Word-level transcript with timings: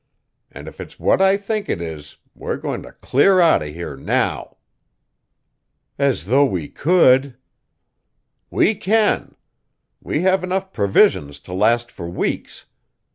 And 0.51 0.67
if 0.67 0.81
it's 0.81 0.99
what 0.99 1.21
I 1.21 1.37
think 1.37 1.69
it 1.69 1.79
is 1.79 2.17
we're 2.33 2.57
going 2.57 2.81
to 2.81 2.91
clear 2.91 3.39
out 3.39 3.61
of 3.61 3.67
here 3.67 3.95
now!" 3.95 4.57
"As 5.99 6.25
though 6.25 6.43
we 6.43 6.69
could!" 6.69 7.37
"We 8.49 8.73
can! 8.73 9.35
We 10.01 10.21
have 10.21 10.43
enough 10.43 10.73
provisions 10.73 11.39
to 11.41 11.53
last 11.53 11.91
for 11.91 12.09
weeks. 12.09 12.65